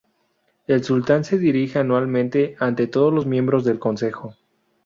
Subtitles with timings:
[0.65, 4.33] El sultán se dirige anualmente ante todos los miembros del Consejo.